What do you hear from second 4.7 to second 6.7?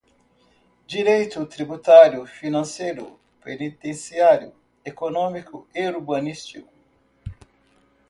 econômico e urbanístico;